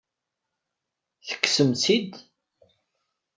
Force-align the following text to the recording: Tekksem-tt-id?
Tekksem-tt-id? 1.27 2.11